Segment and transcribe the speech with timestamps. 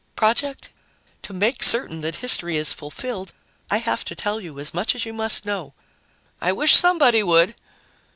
[0.15, 0.71] "Project?"
[1.21, 3.33] "To make certain that history is fulfilled,
[3.69, 5.75] I have to tell you as much as you must know."
[6.41, 7.53] "I wish somebody would!"